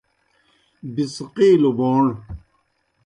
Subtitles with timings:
[0.93, 2.05] بِڅقِیلوْ بوݨ